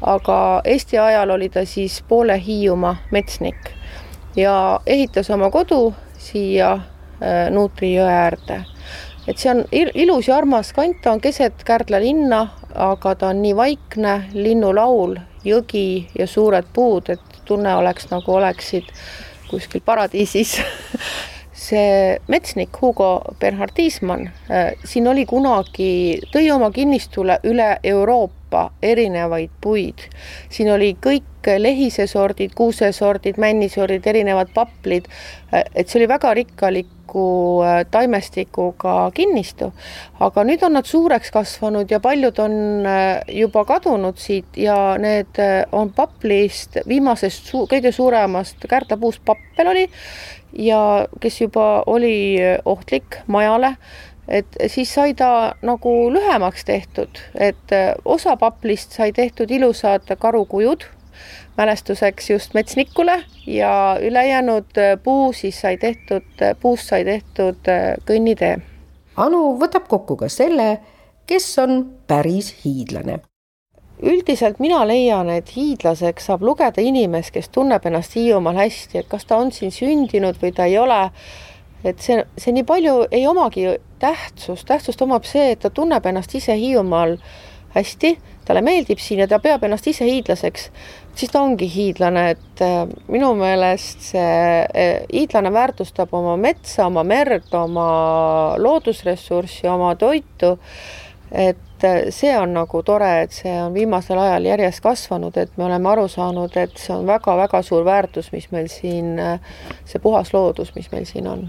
[0.02, 3.72] aga Eesti ajal oli ta siis poole Hiiumaa metsnik
[4.36, 8.73] ja ehitas oma kodu siia äh, Nuutri jõe äärde
[9.28, 13.42] et see on ilus ja armas kant, ta on keset Kärdla linna, aga ta on
[13.44, 18.90] nii vaikne, linnulaul, jõgi ja suured puud, et tunne oleks nagu oleksid
[19.50, 20.58] kuskil paradiisis.
[21.64, 28.43] See metsnik Hugo Bernhard Tiismann, äh, siin oli kunagi, tõi oma kinnistule üle Euroopa
[28.82, 30.08] erinevaid puid.
[30.50, 35.10] siin oli kõik lehisesordid, kuusesordid, männisordid, erinevad paplid,
[35.52, 39.72] et see oli väga rikkalik kohaliku äh, taimestikuga kinnistu,
[40.20, 45.40] aga nüüd on nad suureks kasvanud ja paljud on äh, juba kadunud siit ja need
[45.40, 49.90] äh, on paplist, viimasest su kõige suuremast kärdlapuust pappel oli.
[50.54, 53.74] Ja kes juba oli ohtlik majale,
[54.28, 57.74] et siis sai ta nagu lühemaks tehtud, et
[58.06, 60.86] osa paplist sai tehtud ilusad karukujud
[61.58, 67.94] mälestuseks just metsnikule ja ülejäänud äh, puu siis sai tehtud, äh, puust sai tehtud äh,
[68.06, 68.58] kõnnitee.
[69.18, 70.80] Anu võtab kokku ka selle,
[71.30, 73.20] kes on päris hiidlane
[74.04, 79.24] üldiselt mina leian, et hiidlaseks saab lugeda inimest, kes tunneb ennast Hiiumaal hästi, et kas
[79.30, 81.06] ta on siin sündinud või ta ei ole.
[81.84, 83.68] Et see, see nii palju ei omagi
[84.00, 87.18] tähtsust, tähtsust omab see, et ta tunneb ennast ise Hiiumaal
[87.74, 90.70] hästi, talle meeldib siin ja ta peab ennast ise hiidlaseks
[91.16, 94.24] siis ta ongi hiidlane, et äh, minu meelest see
[94.66, 97.88] äh, hiidlane väärtustab oma metsa, oma merd, oma
[98.58, 100.58] loodusressurssi, oma toitu.
[101.34, 105.90] et see on nagu tore, et see on viimasel ajal järjest kasvanud, et me oleme
[105.90, 109.18] aru saanud, et see on väga-väga suur väärtus, mis meil siin,
[109.82, 111.48] see puhas loodus, mis meil siin on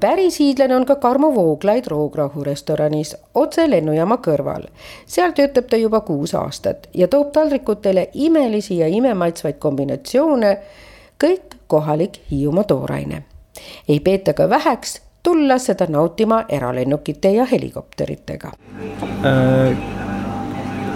[0.00, 4.62] päris hiidlane on ka Karmo Vooglaid Roograhu restoranis otse lennujaama kõrval.
[5.06, 10.58] seal töötab ta juba kuus aastat ja toob taldrikutele imelisi ja imemaitsvaid kombinatsioone,
[11.24, 13.22] kõik kohalik Hiiumaa tooraine.
[13.88, 18.50] ei peeta ka väheks tulla seda nautima eralennukite ja helikopteritega
[19.24, 19.76] äh,.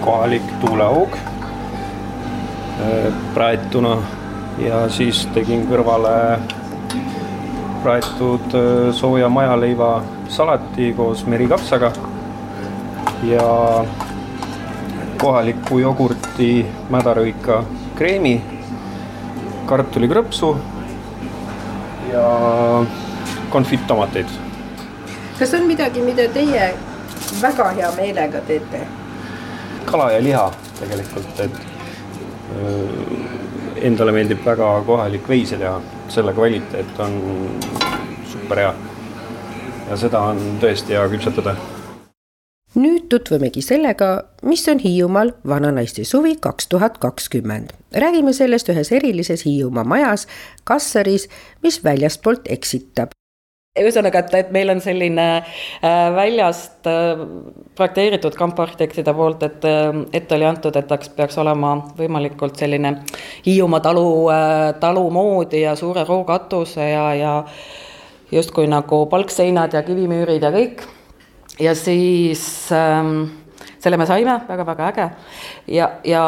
[0.05, 1.21] kohalik tuulehoog äh,
[3.33, 3.97] praetuna
[4.57, 6.39] ja siis tegin kõrvale
[7.83, 11.91] praetud äh, sooja majaleiva salati koos merikapsaga
[13.27, 13.47] ja
[15.21, 17.61] kohaliku jogurti mädarõika
[17.95, 18.41] kreemi,
[19.65, 20.55] kartulikrõpsu
[22.11, 22.25] ja
[23.49, 24.27] konfiittomateid.
[25.39, 26.73] kas on midagi, mida teie
[27.41, 28.87] väga hea meelega teete?
[29.85, 31.57] kala ja liha tegelikult, et
[32.55, 32.87] öö,
[33.81, 37.15] endale meeldib väga kohalik veise teha, selle kvaliteet on
[38.31, 38.73] super hea.
[39.89, 41.55] ja seda on tõesti hea küpsetada.
[42.75, 47.73] nüüd tutvumegi sellega, mis on Hiiumaal vananaiste suvi kaks tuhat kakskümmend.
[47.95, 50.27] räägime sellest ühes erilises Hiiumaa majas,
[50.63, 51.29] Kassaris,
[51.61, 53.13] mis väljastpoolt eksitab
[53.73, 57.23] ühesõnaga, et, et meil on selline äh, väljast äh,
[57.73, 62.99] projekteeritud kamparhitektide poolt, et äh, ette oli antud, et taks peaks olema võimalikult selline
[63.47, 64.05] Hiiumaa talu
[64.79, 67.33] talu moodi ja suure rookatuse ja, ja
[68.31, 70.85] justkui nagu palkseinad ja kivimüürid ja kõik.
[71.57, 72.45] ja siis
[72.77, 73.25] ähm,
[73.81, 75.09] selle me saime väga,, väga-väga äge
[75.79, 76.23] ja, ja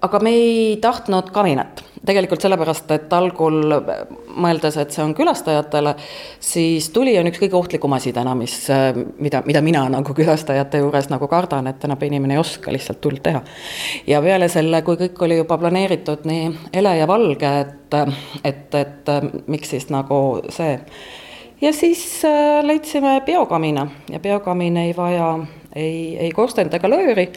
[0.00, 3.76] aga me ei tahtnud kaminat tegelikult sellepärast, et algul
[4.42, 5.94] mõeldes, et see on külastajatele,
[6.42, 8.56] siis tuli on üks kõige ohtlikum asi täna, mis,
[9.22, 13.22] mida, mida mina nagu külastajate juures nagu kardan, et tänapäeva inimene ei oska lihtsalt tuld
[13.22, 13.42] teha.
[14.06, 17.98] ja peale selle, kui kõik oli juba planeeritud nii ele ja valge, et,
[18.44, 19.12] et, et
[19.46, 20.78] miks siis nagu see.
[21.62, 25.36] ja siis äh, leidsime biokamina ja biokamin ei vaja
[25.76, 27.28] ei, ei korstend ega lööri.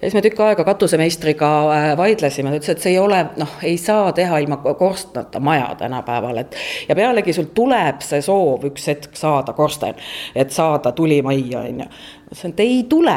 [0.00, 3.58] ja siis me tükk aega katusemeistriga äh, vaidlesime, ta ütles, et see ei ole, noh,
[3.62, 6.56] ei saa teha ilma korstnata maja tänapäeval, et.
[6.88, 9.98] ja pealegi sul tuleb see soov üks hetk saada korsten,
[10.34, 11.90] et saada tuli majja, on ju
[12.32, 13.16] ütlesin, et ei tule.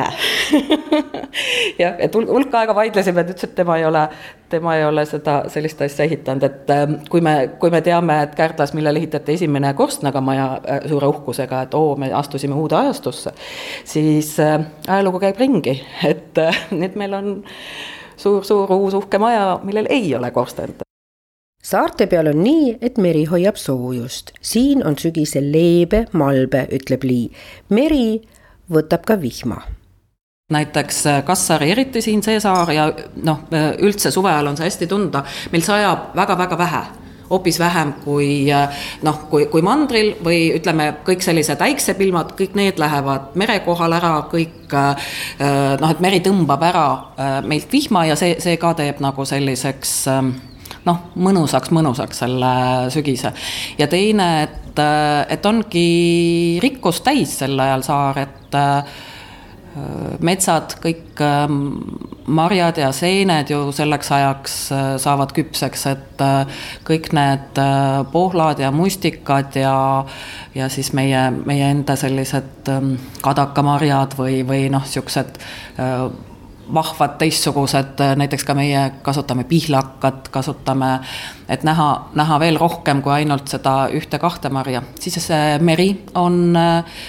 [1.81, 4.05] Jah, et hulk aega vaidlesime, ta ütles, et tema ei ole,
[4.49, 8.35] tema ei ole seda, sellist asja ehitanud, et ähm, kui me, kui me teame, et
[8.37, 13.35] Kärdlas, millal ehitati esimene korstnaga maja äh, suure uhkusega, et oo, me astusime uude ajastusse,
[13.83, 17.37] siis äh, ajalugu käib ringi, et äh, nüüd meil on
[18.17, 20.85] suur-suur uus uhke maja, millel ei ole korstent
[21.65, 27.31] saarte peal on nii, et meri hoiab soojust, siin on sügisel leebe, malbe, ütleb Lii.
[27.73, 28.21] meri
[28.71, 29.61] võtab ka vihma.
[30.53, 32.85] Näiteks äh, Kassari, eriti siin see saar ja
[33.25, 36.81] noh, äh, üldse suve ajal on see hästi tunda, meil sajab väga-väga vähe.
[37.25, 42.77] Hoopis vähem kui äh, noh, kui, kui mandril või ütleme, kõik sellised äiksepilmad, kõik need
[42.77, 46.85] lähevad mere kohal ära, kõik noh, et meri tõmbab ära
[47.45, 50.35] meilt vihma ja see, see ka teeb nagu selliseks ähm,
[50.85, 52.53] noh, mõnusaks, mõnusaks selle
[52.93, 53.33] sügise.
[53.79, 54.79] ja teine, et,
[55.29, 58.97] et ongi rikkust täis sel ajal saar, et äh,
[60.23, 61.57] metsad, kõik ähm,
[62.31, 67.59] marjad ja seened ju selleks ajaks äh, saavad küpseks, et äh, kõik need
[68.13, 69.75] pohlad ja mustikad ja,
[70.55, 72.95] ja siis meie, meie enda sellised ähm,
[73.25, 75.41] kadakamarjad või, või noh, siuksed
[76.73, 80.99] vahvad teistsugused, näiteks ka meie kasutame pihlakat, kasutame,
[81.49, 84.81] et näha, näha veel rohkem kui ainult seda ühte-kahte marja.
[84.99, 87.03] siis see meri on äh,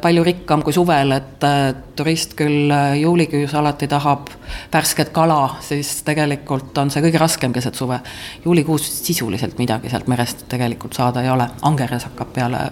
[0.00, 4.32] palju rikkam kui suvel, et äh, turist küll äh, juulikuus alati tahab
[4.72, 8.00] värsket kala, siis tegelikult on see kõige raskem keset suve.
[8.44, 12.66] juulikuus sisuliselt midagi sealt merest tegelikult saada ei ole, angeres hakkab peale,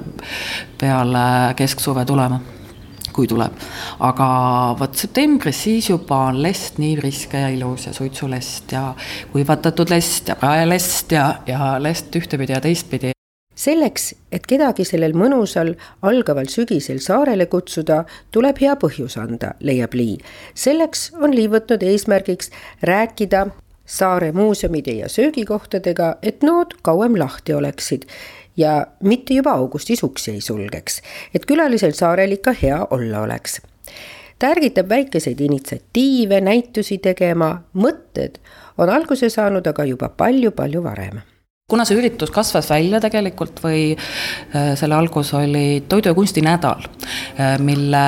[0.80, 2.40] peale kesksuve tulema
[3.12, 3.52] kui tuleb.
[4.00, 4.28] aga
[4.78, 8.92] vot septembris, siis juba on lest nii priske ja ilus ja suitsulest ja
[9.32, 13.12] kuivatatud lest ja praelest ja, ja lest ühtepidi ja teistpidi
[13.62, 15.74] selleks, et kedagi sellel mõnusal
[16.08, 18.02] algaval sügisel saarele kutsuda,
[18.34, 20.18] tuleb hea põhjus anda, leiab Lii.
[20.54, 22.50] selleks on Lii võtnud eesmärgiks
[22.82, 23.46] rääkida
[23.86, 28.06] saare muuseumide ja söögikohtadega, et nood kauem lahti oleksid
[28.56, 31.00] ja mitte juba augustis uksi ei sulgeks,
[31.34, 33.60] et külalisel saarel ikka hea olla oleks.
[34.38, 38.40] ta ärgitab väikeseid initsiatiive, näitusi tegema, mõtted
[38.78, 41.20] on alguse saanud aga juba palju-palju varem
[41.72, 46.84] kuna see üritus kasvas välja tegelikult või äh, selle algus oli toidu ja kunsti nädal,
[47.40, 48.02] äh, mille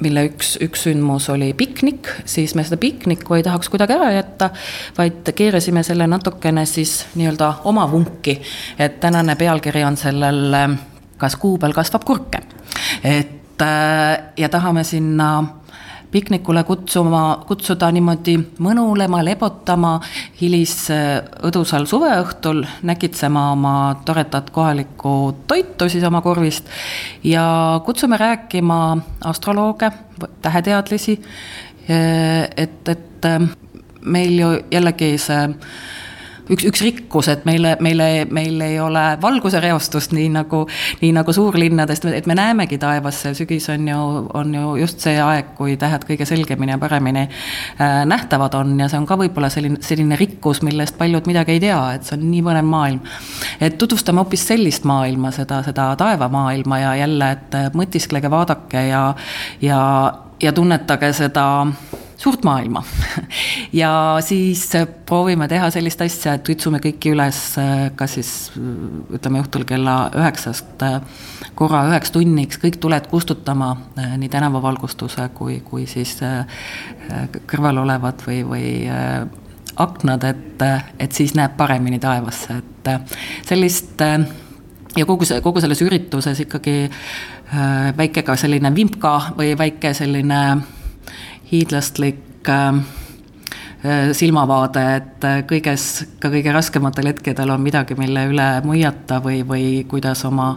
[0.00, 4.50] mille üks, üks sündmus oli piknik, siis me seda piknikku ei tahaks kuidagi ära jätta,
[4.98, 8.40] vaid keerasime selle natukene siis nii-öelda oma vunki,
[8.78, 10.76] et tänane pealkiri on sellel
[11.16, 12.42] Kas kuu peal kasvab kurke?
[13.04, 13.62] et
[14.36, 15.44] ja tahame sinna
[16.16, 19.98] piknikule kutsuma, kutsuda niimoodi mõnulema, lebotama
[20.40, 23.74] hilisõdusal suveõhtul, näkitsema oma
[24.08, 25.12] toredat kohalikku
[25.50, 26.72] toitu siis oma korvist
[27.24, 27.44] ja
[27.84, 28.78] kutsume rääkima
[29.28, 29.90] astrolooge,
[30.46, 31.18] täheteadlasi,
[32.56, 33.30] et, et
[34.00, 35.44] meil ju jällegi see
[36.50, 40.62] üks, üks rikkus, et meile, meile, meil ei ole valgusereostust, nii nagu,
[41.00, 44.02] nii nagu suurlinnadest, et me näemegi taevasse, sügis on ju,
[44.36, 48.90] on ju just see aeg, kui tähed kõige selgemini ja paremini äh, nähtavad on ja
[48.92, 52.26] see on ka võib-olla selline, selline rikkus, millest paljud midagi ei tea, et see on
[52.30, 53.02] nii põnev maailm.
[53.60, 59.04] et tutvustame hoopis sellist maailma, seda, seda taevamaailma ja jälle, et mõtisklege, vaadake ja,
[59.62, 59.80] ja,
[60.42, 61.46] ja tunnetage seda
[62.16, 62.82] suurt maailma.
[63.82, 63.90] ja
[64.24, 64.64] siis
[65.06, 67.40] proovime teha sellist asja, et kutsume kõiki üles,
[67.96, 70.84] kas siis ütleme õhtul kella üheksast
[71.58, 73.74] korra üheks tunniks kõik tuled kustutama,
[74.16, 76.16] nii tänavavalgustuse kui, kui siis
[77.46, 78.70] kõrval olevad või, või
[79.76, 80.66] aknad, et,
[80.98, 82.90] et siis näeb paremini taevasse, et
[83.46, 86.78] sellist ja kogu see, kogu selles ürituses ikkagi
[87.96, 90.40] väike ka selline vimka või väike selline
[91.52, 92.68] hiidlastlik äh,
[93.84, 99.42] äh, silmavaade, et äh, kõiges, ka kõige raskematel hetkedel on midagi, mille üle muiata või,
[99.46, 100.56] või kuidas oma,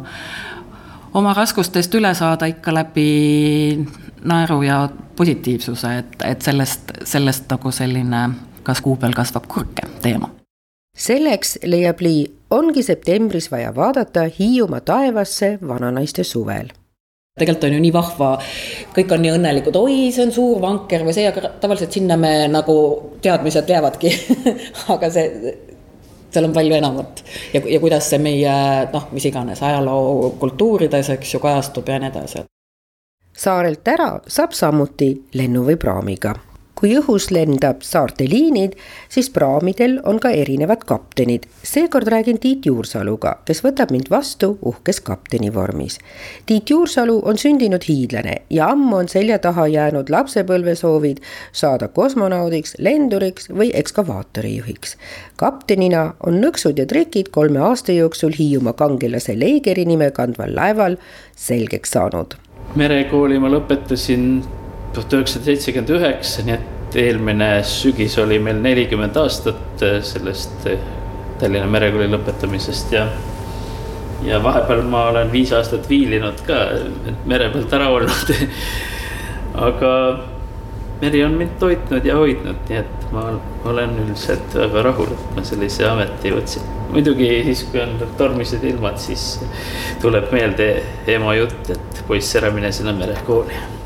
[1.14, 3.10] oma raskustest üle saada ikka läbi
[4.26, 4.82] naeru ja
[5.16, 8.28] positiivsuse, et, et sellest, sellest nagu selline
[8.64, 10.30] kas kuu peal kasvab kurke teema.
[10.98, 16.74] selleks, leiab Lee, ongi septembris vaja vaadata Hiiumaa taevasse vananaiste suvel
[17.40, 18.30] tegelikult on ju nii vahva,
[18.96, 22.34] kõik on nii õnnelikud, oi, see on suur vanker või see, aga tavaliselt sinna me
[22.52, 22.76] nagu
[23.24, 24.14] teadmised jäävadki.
[24.94, 25.54] Aga see,
[26.30, 27.24] seal on palju enamat.
[27.54, 28.54] Ja, ja kuidas see meie
[28.94, 32.46] noh, mis iganes ajaloo kultuurides, eks ju, kajastub ja nii edasi.
[33.40, 36.36] saarelt ära saab samuti lennu või praamiga
[36.80, 38.76] kui õhus lendab saarte liinid,
[39.12, 41.46] siis praamidel on ka erinevad kaptenid.
[41.64, 46.00] seekord räägin Tiit Juursaluga, kes võtab mind vastu uhkes kapteni vormis.
[46.46, 51.20] Tiit Juursalu on sündinud hiidlane ja ammu on selja taha jäänud lapsepõlvesoovid
[51.52, 54.98] saada kosmonaudiks, lenduriks või ekskavaatorijuhiks.
[55.36, 60.98] kaptenina on nõksud ja trikid kolme aasta jooksul Hiiumaa kangelase Leigeri nime kandval laeval
[61.36, 62.40] selgeks saanud
[62.78, 64.42] merekooli ma lõpetasin
[64.94, 70.80] tuhat üheksasada seitsekümmend üheksa, nii et eelmine sügis oli meil nelikümmend aastat äh, sellest äh,
[71.40, 73.06] Tallinna Merekooli lõpetamisest ja.
[74.26, 76.58] ja vahepeal ma olen viis aastat viilinud ka
[77.30, 78.34] mere pealt ära olnud
[79.70, 79.94] aga
[81.02, 83.30] meri on mind toitnud ja hoidnud, nii et ma
[83.70, 86.68] olen üldiselt väga rahul, et ma sellise ameti võtsin.
[86.92, 89.32] muidugi siis, kui on tormised ilmad, siis
[90.04, 90.72] tuleb meelde
[91.08, 93.79] ema jutt, et poiss, ära mine sinna merekooli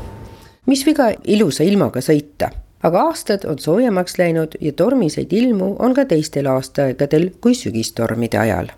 [0.66, 2.50] mis viga ilusa ilmaga sõita,
[2.84, 8.72] aga aastad on soojemaks läinud ja tormiseid ilmu on ka teistel aastaaegadel kui sügistormide ajal.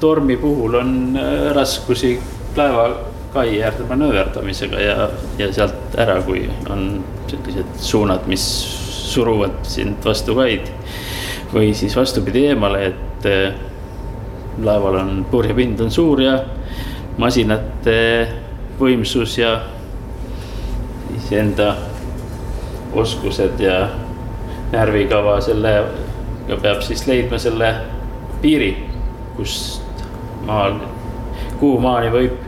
[0.00, 2.18] tormi puhul on äh, raskusi
[2.56, 2.86] laeva
[3.32, 8.44] kai äärde manööverdamisega ja, ja sealt ära, kui on sellised suunad, mis
[9.12, 10.68] suruvad sind vastu kaid.
[11.52, 13.54] või siis vastupidi eemale, et äh,
[14.62, 16.38] laeval on purjepind on suur ja
[17.18, 17.96] masinate
[18.80, 19.58] võimsus ja
[21.24, 21.74] iseenda
[22.92, 23.88] oskused ja
[24.72, 27.74] närvikava, sellega peab siis leidma selle
[28.42, 28.72] piiri,
[29.36, 30.04] kust
[30.46, 30.80] maal,
[31.60, 32.40] kuhu maani võib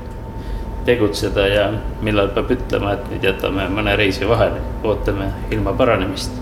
[0.84, 1.68] tegutseda ja
[2.02, 6.32] millal peab ütlema, et nüüd jätame mõne reisi vahele, ootame ilma paranemist.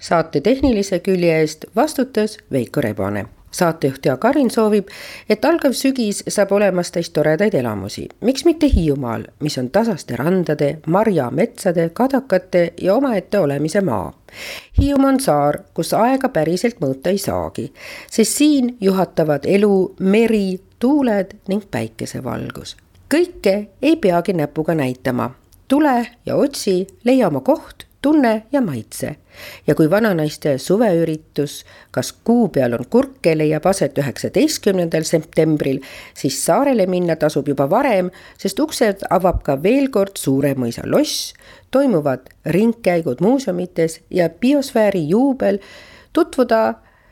[0.00, 4.88] saate tehnilise külje eest vastutas Veiko Rebane saatejuht Jaak Arin soovib,
[5.28, 8.08] et algav sügis saab olemas täis toredaid elamusi.
[8.20, 14.12] miks mitte Hiiumaal, mis on tasaste randade, marjametsade, kadakate ja omaette olemise maa.
[14.78, 17.72] Hiiumaa on saar, kus aega päriselt mõõta ei saagi,
[18.10, 22.76] sest siin juhatavad elu meri, tuuled ning päikesevalgus.
[23.14, 25.30] kõike ei peagi näpuga näitama.
[25.68, 29.16] tule ja otsi, leia oma koht tunne ja maitse.
[29.66, 35.80] ja kui vananaiste suveüritus Kas kuu peal on kurke leiab aset üheksateistkümnendal septembril,
[36.14, 41.32] siis saarele minna tasub juba varem, sest uksed avab ka veel kord Suure mõisa loss,
[41.74, 45.58] toimuvad ringkäigud muuseumites ja biosfääri juubel
[46.12, 46.60] tutvuda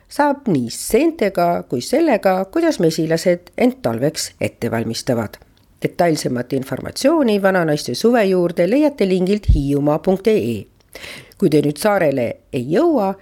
[0.09, 5.41] saab nii seentega kui sellega, kuidas mesilased end talveks ette valmistavad
[5.85, 10.74] detailsemat informatsiooni vananaiste suve juurde leiate lingilt hiiumaa.ee.
[11.39, 13.15] kui te nüüd saarele ei jõua,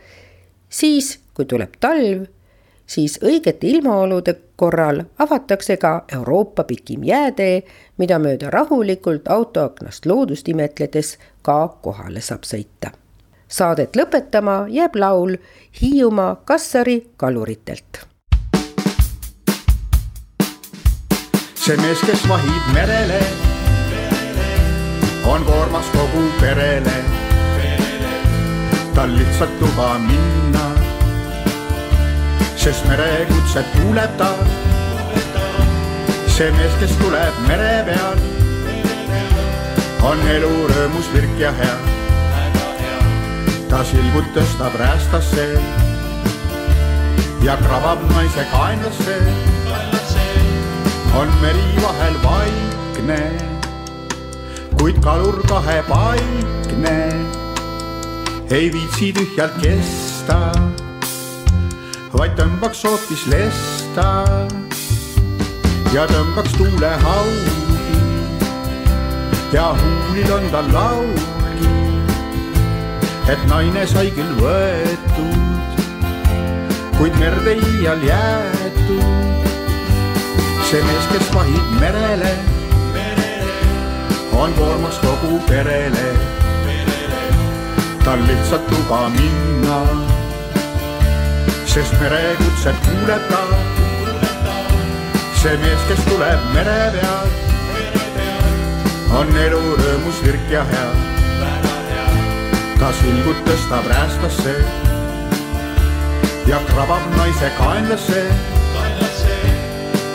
[0.69, 2.27] siis kui tuleb talv,
[2.87, 7.63] siis õigete ilmaolude korral avatakse ka Euroopa pikim jäätee,
[7.99, 12.93] mida mööda rahulikult autoaknast loodust imetledes ka kohale saab sõita.
[13.49, 15.37] Saadet lõpetama jääb laul
[15.81, 18.07] Hiiumaa Kassari kaluritelt
[21.63, 23.21] see mees, kes vahib merele,
[25.31, 27.12] on koormas kogu perele.
[28.95, 30.67] Tal lihtsalt luba minna,
[32.57, 34.31] sest merekutset kuuleb ta.
[36.33, 38.21] see mees, kes tuleb mere peal,
[40.09, 41.77] on elu rõõmus, virk ja hea.
[43.71, 45.47] ta silgud tõstab räästasse
[47.45, 49.17] ja krabab naise kaenlasse
[51.17, 53.21] on meri vahel vaikne,
[54.81, 56.99] kuid kalur kahepaikne
[58.53, 60.37] ei viitsi tühjalt kesta,
[62.13, 64.09] vaid tõmbaks hoopis lesta
[65.95, 67.55] ja tõmbaks tuulehaudi
[69.57, 71.73] ja huulil on tal laulgi,
[73.33, 75.81] et naine sai küll võetud,
[76.99, 79.49] kuid merde iial jäetud
[80.69, 82.37] see mees, kes vahib merele,
[84.45, 86.42] on koormas kogu perele.
[88.05, 89.79] Tal lihtsalt luba minna,
[91.67, 93.43] sest merekutset kuuleb ta.
[95.43, 97.29] see mees, kes tuleb mere peal,
[99.19, 100.91] on elu rõõmus, virk ja hea.
[102.79, 104.57] ta silgud tõstab räästasse
[106.51, 108.25] ja krabab naise kaenlasse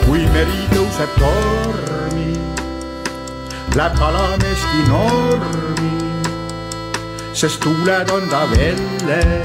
[0.08, 2.30] kui meri tõuseb tormi,
[3.76, 5.97] läheb kalameeski normi,
[7.38, 9.42] sest tuuled on ta velle,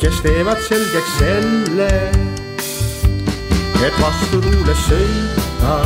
[0.00, 1.90] kes teevad selgeks selle,
[3.86, 5.76] et vastu tuules sõita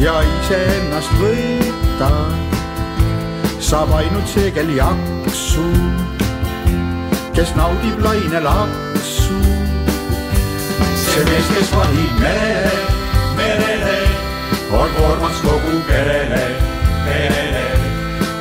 [0.00, 2.08] ja iseennast võita
[3.60, 5.66] saab ainult see, kel jaksu,
[7.36, 9.36] kes naudib lainelaksu
[11.02, 12.80] see mees, kes vahib merele,
[13.36, 14.00] merele,
[14.80, 16.42] on koormaks kogu perele,
[17.04, 17.47] perele.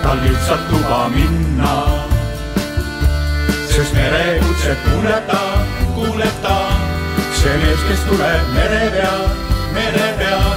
[0.07, 1.75] Tal lihtsalt luba minna,
[3.67, 5.41] sest merekutset kuuleb ta,
[5.95, 6.57] kuuleb ta.
[7.35, 9.23] see mees, kes tuleb mere peal,
[9.75, 10.55] mere peal,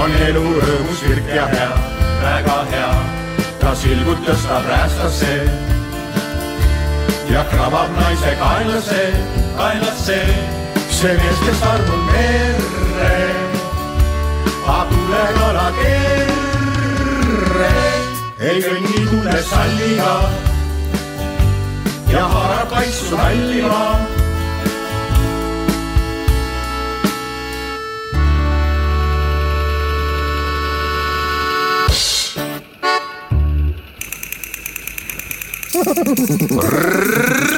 [0.00, 1.74] on elu rõõmus, virk ja hea,
[2.22, 2.94] väga hea.
[3.60, 5.34] ta silgud tõstab räästasse
[7.28, 9.04] ja krabab naise kaenlasse,
[9.60, 10.20] kaenlasse
[10.96, 13.16] see mees, kes armub merre,
[14.80, 17.74] abulekala kerre,
[18.38, 20.12] ei kõnni tuule salliga
[22.12, 23.80] ja haarab kaitsu hallima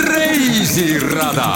[0.08, 1.50] reisirada